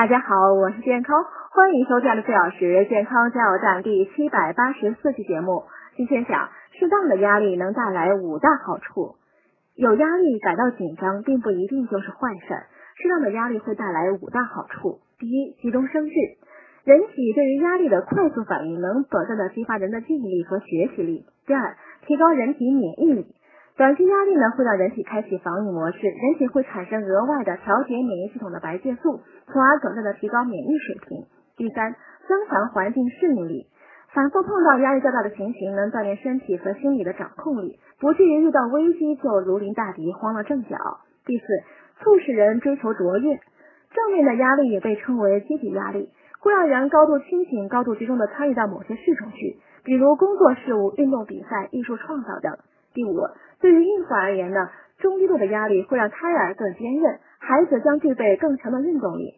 [0.00, 5.64] 大家好，我是健康，欢迎收看的四小时健康加油站第七百八十四期节目。
[5.94, 9.16] 今天讲适当的压力能带来五大好处。
[9.74, 12.46] 有压力感到紧张，并不一定就是坏事。
[12.96, 15.00] 适当的压力会带来五大好处。
[15.18, 16.14] 第一，集中生智。
[16.84, 21.26] 人体对于压力的快速反应，能短暂的激发人的记忆力和学习力。
[21.46, 21.76] 第二，
[22.06, 23.26] 提高人体免疫力。
[23.80, 31.24] 短期压力呢，会让人体开启防御模式，人体会产生额外的调节免疫系统的白介素，从而短暂的提高免疫水平。
[31.56, 31.96] 第三，
[32.28, 33.68] 增强环境适应力。
[34.12, 40.76] 反复碰到压力较大的情形，能锻炼身体和心理的掌控力，不至于遇到危机就如临大敌，慌了阵脚。
[41.24, 41.46] 第四，
[42.02, 43.40] 促使人追求卓越。
[43.94, 52.58] 正面的压力也被称为积极压力，会让人高度清醒、高度集中的参与到某些事中去，比如工作事务、运动比赛、艺术创造等。
[52.92, 53.16] 第五，
[53.60, 59.34] 对于孕妇而言呢，中低度的压力会让胎儿更坚韧，孩子将具备更强的运动力。